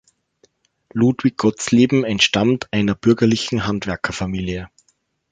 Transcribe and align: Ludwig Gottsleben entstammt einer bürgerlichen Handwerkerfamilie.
Ludwig 0.93 1.37
Gottsleben 1.37 2.03
entstammt 2.03 2.69
einer 2.73 2.95
bürgerlichen 2.95 3.67
Handwerkerfamilie. 3.67 4.67